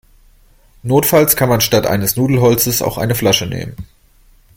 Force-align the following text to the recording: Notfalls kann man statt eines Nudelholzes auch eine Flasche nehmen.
Notfalls 0.81 1.35
kann 1.35 1.47
man 1.47 1.61
statt 1.61 1.85
eines 1.85 2.15
Nudelholzes 2.15 2.81
auch 2.81 2.97
eine 2.97 3.13
Flasche 3.13 3.45
nehmen. 3.45 3.75